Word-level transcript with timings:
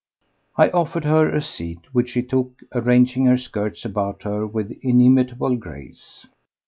I 0.57 0.71
offered 0.71 1.05
her 1.05 1.29
a 1.29 1.43
seat, 1.43 1.81
which 1.93 2.09
she 2.09 2.23
took, 2.23 2.61
arranging 2.73 3.25
her 3.25 3.37
skirts 3.37 3.85
about 3.85 4.23
her 4.23 4.47
with 4.47 4.71
inimitable 4.81 5.57
grace. 5.57 6.25